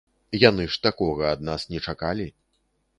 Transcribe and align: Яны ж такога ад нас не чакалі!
Яны 0.43 0.65
ж 0.77 0.79
такога 0.87 1.29
ад 1.35 1.47
нас 1.51 1.69
не 1.75 1.85
чакалі! 1.89 2.27